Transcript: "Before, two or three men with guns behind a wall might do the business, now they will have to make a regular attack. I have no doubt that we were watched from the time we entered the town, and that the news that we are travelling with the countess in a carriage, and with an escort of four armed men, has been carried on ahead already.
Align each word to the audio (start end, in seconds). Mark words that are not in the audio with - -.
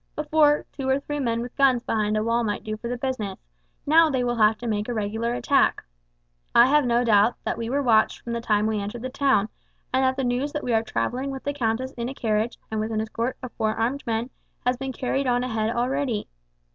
"Before, 0.15 0.65
two 0.71 0.89
or 0.89 0.99
three 0.99 1.19
men 1.19 1.41
with 1.41 1.55
guns 1.55 1.83
behind 1.83 2.17
a 2.17 2.23
wall 2.23 2.43
might 2.43 2.63
do 2.63 2.75
the 2.75 2.97
business, 2.97 3.37
now 3.85 4.09
they 4.09 4.23
will 4.23 4.37
have 4.37 4.57
to 4.57 4.67
make 4.67 4.89
a 4.89 4.95
regular 4.95 5.35
attack. 5.35 5.83
I 6.55 6.65
have 6.65 6.85
no 6.85 7.03
doubt 7.03 7.35
that 7.45 7.55
we 7.55 7.69
were 7.69 7.83
watched 7.83 8.21
from 8.21 8.33
the 8.33 8.41
time 8.41 8.65
we 8.65 8.79
entered 8.79 9.03
the 9.03 9.09
town, 9.11 9.49
and 9.93 10.03
that 10.03 10.15
the 10.15 10.23
news 10.23 10.53
that 10.53 10.63
we 10.63 10.73
are 10.73 10.81
travelling 10.81 11.29
with 11.29 11.43
the 11.43 11.53
countess 11.53 11.91
in 11.97 12.09
a 12.09 12.15
carriage, 12.15 12.57
and 12.71 12.79
with 12.79 12.91
an 12.91 12.99
escort 12.99 13.37
of 13.43 13.51
four 13.51 13.75
armed 13.75 14.03
men, 14.07 14.31
has 14.65 14.75
been 14.75 14.91
carried 14.91 15.27
on 15.27 15.43
ahead 15.43 15.69
already. 15.69 16.27